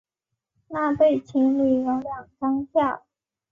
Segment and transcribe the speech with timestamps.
[0.69, 3.05] 那对情侣有两张票